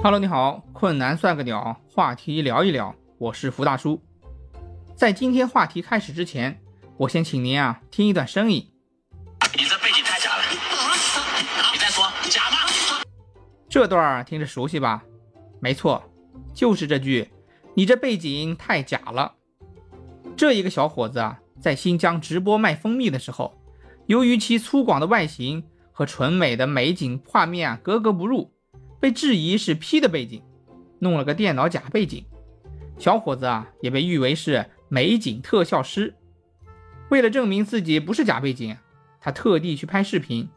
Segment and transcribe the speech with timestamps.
[0.00, 4.00] Hello，你好，困难算个鸟，话题聊一聊，我是福大叔。
[4.94, 6.62] 在今天话题开始之前，
[6.96, 8.70] 我先请您啊听一段声音。
[9.56, 10.44] 你这背景太假了，
[11.72, 12.58] 你再说假吗？
[13.68, 15.02] 这段听着熟悉吧？
[15.58, 16.00] 没错，
[16.54, 17.28] 就是这句
[17.74, 19.34] “你这背景太假了”。
[20.38, 23.60] 这一个小伙子啊，在新疆直播卖蜂蜜的时候，
[24.06, 28.52] 由于其粗犷的外形和纯美的美景画面啊格格不入，
[29.00, 30.42] 被质疑是 P 的背景，
[30.98, 32.24] 弄了个电脑假背景。
[32.98, 36.14] 小伙子啊，也被誉为是美景特效师。
[37.10, 38.76] 为了证明自己不是假背景，
[39.20, 40.48] 他特地去拍视频，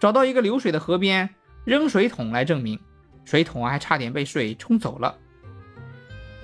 [0.00, 1.28] 找到一个流水的河边
[1.64, 2.78] 扔水桶来证明。
[3.24, 5.16] 水桶还差点被水冲走了。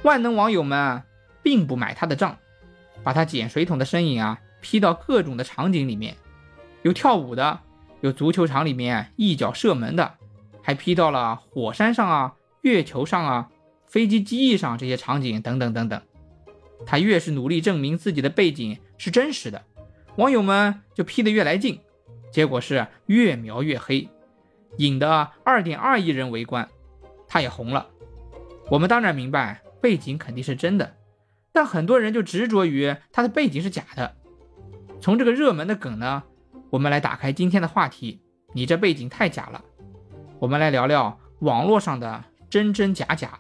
[0.03, 1.03] 万能网友们
[1.43, 2.39] 并不买他的账，
[3.03, 6.17] 把他捡水桶的身影啊 P 到各种的场景里面，
[6.83, 7.59] 有跳舞的，
[8.01, 10.15] 有足球场里面一脚射门的，
[10.63, 13.51] 还 P 到了火山上啊、月球上啊、
[13.87, 16.01] 飞机机翼上这些场景等等等等。
[16.87, 19.65] 他越是努力证明自己的背景是真实的，
[20.17, 21.81] 网友们就 P 得越来劲，
[22.33, 24.09] 结果是越描越黑。
[24.77, 26.69] 引得二点二亿人围观，
[27.27, 27.89] 他也红了。
[28.71, 30.95] 我们当然明白背景肯定是真的，
[31.53, 34.15] 但很多人就执着于他的背景是假的。
[35.01, 36.23] 从这个热门的梗呢，
[36.71, 38.21] 我们来打开今天的话题：
[38.53, 39.65] 你这背景太假了。
[40.41, 43.39] 我们来聊聊网络上的真真假假。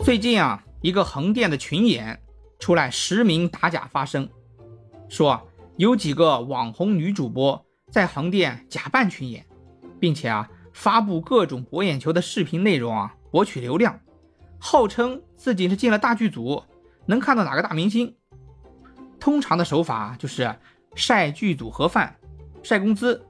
[0.00, 2.20] 最近啊，一个横店的群演
[2.58, 4.28] 出来实名打假发声，
[5.08, 5.40] 说。
[5.76, 9.44] 有几个网红女主播在横店假扮群演，
[10.00, 14.00] 并且啊发布各种博眼球的视频内容啊博取流量，
[14.58, 16.64] 号称自己是进了大剧组，
[17.04, 18.16] 能看到哪个大明星。
[19.20, 20.56] 通常的手法就是
[20.96, 22.16] 晒剧组盒饭、
[22.64, 23.24] 晒工资、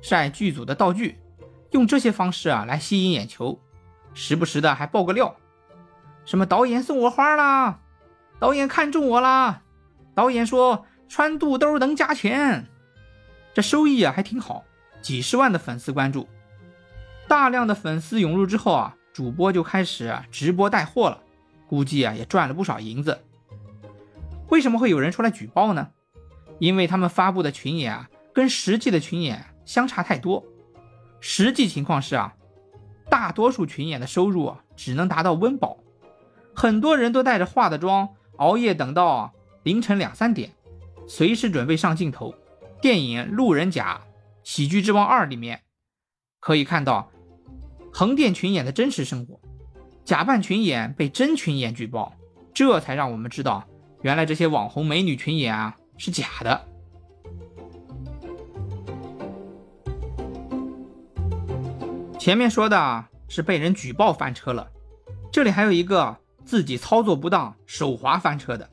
[0.00, 1.18] 晒剧组的道具，
[1.72, 3.60] 用这些方式啊来吸引眼球，
[4.14, 5.36] 时不时的还爆个料，
[6.24, 7.80] 什么导演送我花啦，
[8.38, 9.64] 导演看中我啦，
[10.14, 10.86] 导演说。
[11.10, 12.66] 穿肚兜能加钱，
[13.54, 14.64] 这收益啊还挺好，
[15.00, 16.28] 几十万的粉丝关注，
[17.26, 21.22] 大量的粉丝涌入之后啊，主播就开始直播带货了，
[21.66, 23.18] 估计啊也赚了不少银子。
[24.50, 25.92] 为什么会有人出来举报呢？
[26.58, 30.44] 因为他们发布的群演啊，跟实际的群演相差太多。
[31.20, 32.34] 实际情况是啊，
[33.10, 35.78] 大多数群演的收入只能达到温饱，
[36.54, 39.32] 很多人都带着化的妆熬夜等到
[39.62, 40.52] 凌晨两三点。
[41.06, 42.34] 随时准备上镜头。
[42.80, 44.00] 电影《路人甲：
[44.44, 45.62] 喜剧之王二》里面
[46.38, 47.10] 可以看到
[47.92, 49.40] 横店群演的真实生活，
[50.04, 52.12] 假扮群演被真群演举报，
[52.54, 53.66] 这才让我们知道，
[54.02, 56.64] 原来这些网红美女群演啊是假的。
[62.18, 64.70] 前面说的是被人举报翻车了，
[65.30, 68.68] 这里还有一个自己操作不当手滑翻车的。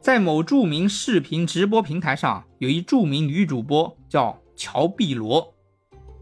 [0.00, 5.54] 在某著名视频直播平台上，有一著名女主播叫乔碧萝，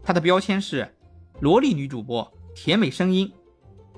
[0.01, 0.95] 她的标签是
[1.39, 3.31] 萝莉女主播，甜美声音，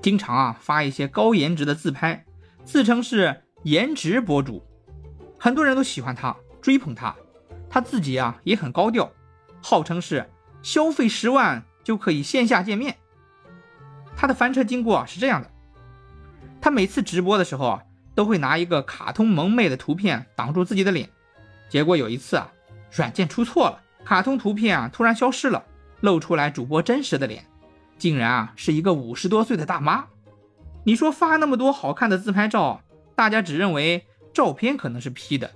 [0.02, 2.24] 经常啊发一些高颜值的自拍，
[2.64, 4.62] 自称是颜值博主，
[5.38, 7.14] 很多人都喜欢他，追捧他，
[7.68, 9.12] 他自己啊也很高调，
[9.62, 10.28] 号称是
[10.62, 12.96] 消费十万就可以线下见面。
[14.16, 15.50] 他的翻车经过是这样的，
[16.60, 17.82] 他每次直播的时候啊。
[18.16, 21.06] 都会拿一个卡通萌妹的图片挡住自己的脸，
[21.68, 22.50] 结果有一次啊，
[22.90, 25.62] 软件出错了，卡通图片啊突然消失了，
[26.00, 27.44] 露出来主播真实的脸，
[27.98, 30.06] 竟然啊是一个五十多岁的大妈。
[30.84, 32.80] 你说发那么多好看的自拍照，
[33.14, 35.50] 大家只认为照片可能是 P 的，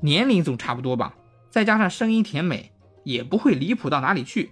[0.00, 1.14] 年龄总差不多吧，
[1.50, 2.72] 再加上声音甜美，
[3.04, 4.50] 也不会离谱到哪里去。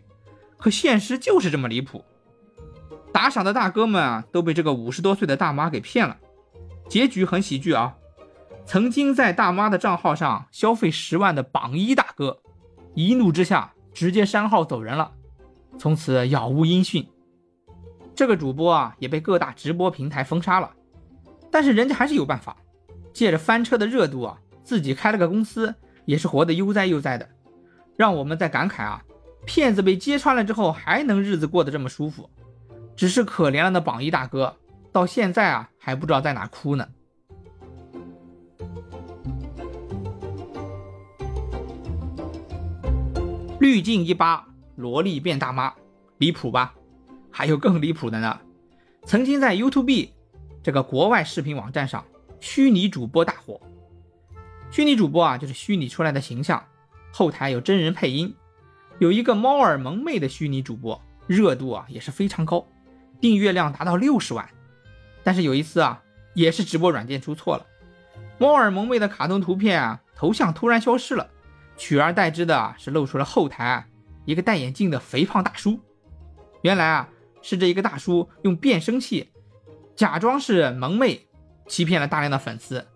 [0.57, 2.05] 可现实就是这么离谱，
[3.13, 6.17] 打赏的大哥们啊都被这个五十多岁的大妈给骗了。
[6.89, 7.97] 结局很喜剧啊！
[8.65, 12.39] 曾经在大妈的账号上消费十万的榜一大哥，
[12.95, 15.11] 一怒之下直接删号走人了，
[15.77, 17.05] 从此杳无音讯。
[18.15, 20.71] 这个主播啊也被各大直播平台封杀了，
[21.51, 22.57] 但是人家还是有办法，
[23.13, 25.75] 借着翻车的热度啊，自己开了个公司，
[26.05, 27.29] 也是活得悠哉悠哉的，
[27.97, 29.03] 让我们在感慨啊，
[29.47, 32.29] 骗子被揭穿了之后还能日子过得这么舒服，
[32.97, 34.57] 只是可怜了那榜一大哥。
[34.91, 36.87] 到现在啊，还不知道在哪哭呢。
[43.59, 45.73] 滤镜一扒，萝莉变大妈，
[46.19, 46.75] 离谱吧？
[47.31, 48.39] 还有更离谱的呢。
[49.07, 50.11] 曾经在 YouTube
[50.63, 52.05] 这个国外视频网站上，
[52.43, 53.61] 虚拟主播大火。
[54.73, 56.67] 虚拟主播啊，就是虚拟出来的形象，
[57.13, 58.35] 后台有真人配音。
[58.99, 62.67] 有一个猫耳萌妹的虚拟主播，热度啊也是非常高，
[63.21, 64.49] 订阅量达到六十万。
[65.23, 66.03] 但是有一次啊，
[66.35, 67.65] 也是直播软件出错了，
[68.39, 71.31] 猫耳萌妹的卡通图片啊头像突然消失了，
[71.77, 73.87] 取而代之的是露出了后台
[74.25, 75.79] 一个戴眼镜的肥胖大叔。
[76.63, 77.09] 原来啊
[77.41, 79.31] 是这一个大叔用变声器
[79.95, 81.29] 假装是萌妹，
[81.67, 82.87] 欺骗了大量的粉丝，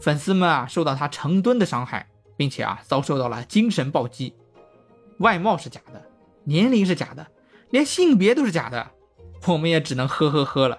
[0.00, 4.34] 粉丝们啊受到他成吨的伤害，并且啊遭受到了精神暴击。
[5.18, 6.02] 外貌是假的，
[6.44, 7.26] 年龄是假的，
[7.70, 8.90] 连性别都是假的，
[9.46, 10.78] 我们也只能呵呵呵了。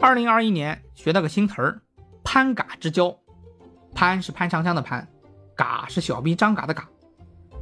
[0.00, 1.80] 二零二一年学到个新词儿
[2.24, 3.16] ，“潘嘎之交”，
[3.94, 5.08] 潘是潘长江的潘，
[5.56, 6.88] 嘎是小兵张嘎的嘎。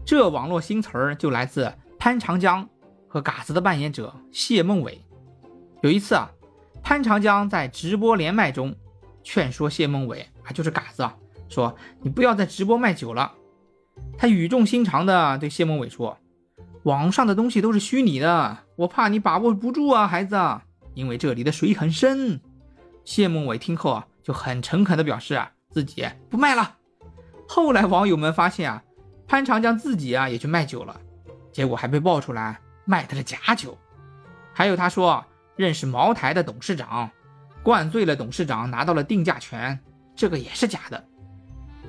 [0.06, 2.66] 这网络新词儿就来自潘长江
[3.10, 5.04] 和嘎子的扮演者谢孟伟。
[5.82, 6.30] 有一次啊，
[6.80, 8.72] 潘长江在直播连麦中
[9.24, 10.52] 劝说谢孟伟啊。
[10.52, 11.16] 就是嘎子啊，
[11.48, 13.32] 说你不要在直播卖酒了。
[14.16, 16.16] 他语重心长的对谢孟伟说
[16.84, 20.36] ：“网上的东西都是虚拟的，我怕你把握不住啊，孩子，
[20.94, 22.40] 因为这里的水很深。”
[23.04, 26.76] 谢孟伟听后啊，就很诚恳的表示啊，自己不卖了。
[27.48, 28.84] 后来网友们发现啊，
[29.26, 31.00] 潘长江自己啊也去卖酒了，
[31.50, 33.78] 结果还被爆出来卖的是假酒。
[34.52, 35.24] 还有他说
[35.56, 37.10] 认识茅台的董事长，
[37.62, 39.78] 灌醉了董事长，拿到了定价权。
[40.16, 41.04] 这个也是假的。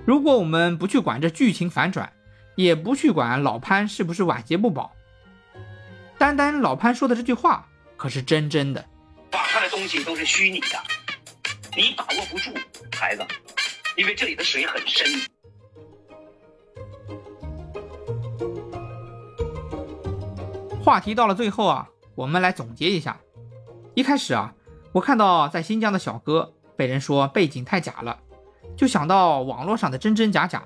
[0.05, 2.11] 如果我们不去管这剧情反转，
[2.55, 4.91] 也不去管老潘是不是晚节不保，
[6.17, 7.67] 单单老潘说的这句话
[7.97, 8.85] 可是真真的。
[9.33, 10.67] 网上的东西都是虚拟的，
[11.75, 12.51] 你把握不住，
[12.91, 13.25] 孩子，
[13.95, 15.07] 因为这里的水很深。
[20.83, 23.19] 话题到了最后啊，我们来总结一下。
[23.93, 24.53] 一开始啊，
[24.93, 26.53] 我看到在新疆的小哥。
[26.77, 28.17] 被人说背景太假了，
[28.75, 30.63] 就想到网络上的真真假假，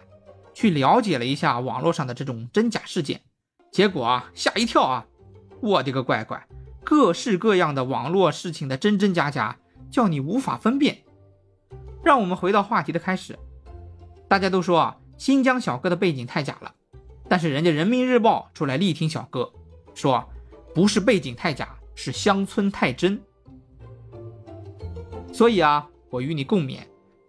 [0.54, 3.20] 去了解了一下网络上的这种真假事件，
[3.70, 5.06] 结果啊吓一跳啊！
[5.60, 6.48] 我的个乖乖，
[6.86, 9.58] 各式各样的网络事情的真真假假，
[9.92, 11.00] 叫你无法分辨。
[12.02, 13.38] 让我们回到话题的开始，
[14.30, 16.76] 大家都说啊新疆小哥的背景太假了，
[17.28, 19.52] 但是人家人民日报出来力挺小哥，
[19.96, 20.24] 说
[20.76, 23.20] 不是背景太假，是乡村太真。
[25.34, 25.90] 所以啊。
[26.12, 26.80] 我与你共勉，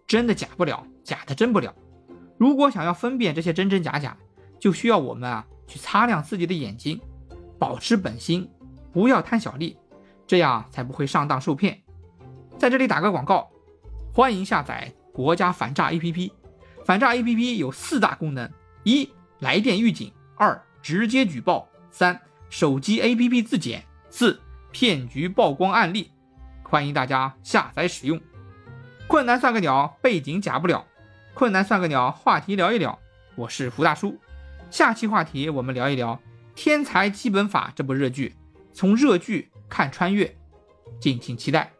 [0.05, 1.75] 真的假不了，假的真不了。
[2.37, 4.15] 如果想要分辨这些真真假假，
[4.57, 7.01] 就需要我们啊去擦亮自己的眼睛，
[7.59, 8.49] 保持本心，
[8.93, 9.77] 不要贪小利，
[10.25, 11.81] 这样才不会上当受骗。
[12.57, 13.49] 在这里打个广告，
[14.13, 16.31] 欢迎下载国家反诈 APP。
[16.85, 18.49] 反诈 APP 有四大功能：
[18.83, 19.09] 一、
[19.39, 22.17] 来电预警；二、直接举报；三、
[22.49, 24.39] 手机 APP 自检；四、
[24.71, 26.11] 骗局曝光案例。
[26.63, 28.19] 欢迎大家下载使用。
[29.07, 30.85] 困难算个鸟，背景假不了。
[31.33, 32.99] 困难算个鸟，话题聊一聊。
[33.35, 34.19] 我是福大叔，
[34.69, 36.15] 下期话题我们聊一聊
[36.55, 38.35] 《天才基本法》这部热剧，
[38.73, 40.35] 从热剧看穿越，
[40.99, 41.76] 敬请期待。